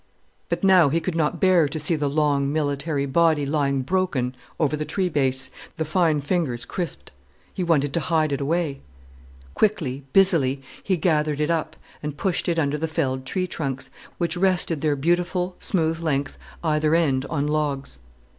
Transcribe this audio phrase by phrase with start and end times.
[0.49, 0.63] But
[0.93, 5.09] he could not bear to see the long, military body lying broken over the tree
[5.09, 7.11] base, the fine fingers crisped.
[7.53, 8.79] He wanted to hide it away.
[9.53, 14.35] Quickly, busily, he gathered it up and pushed it under the felled tree trunks, which
[14.35, 17.99] rested their beautiful, smooth length either end on logs.